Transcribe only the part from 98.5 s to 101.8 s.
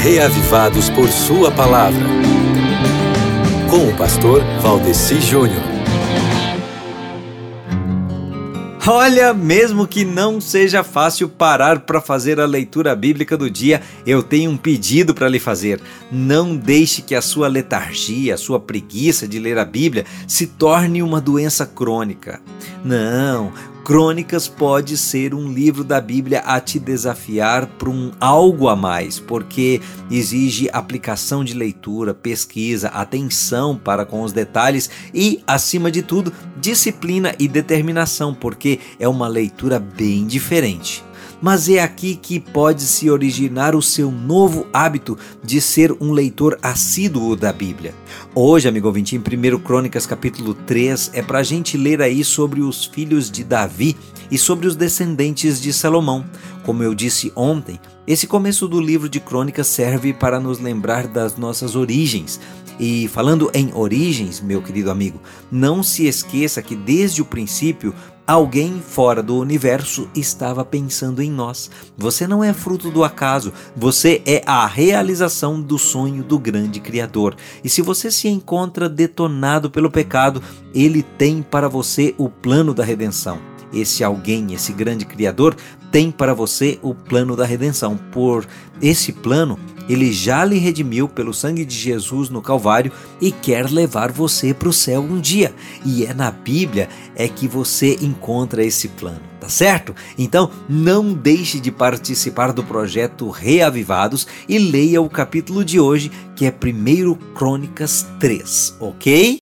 esse plano, tá certo? Então não deixe de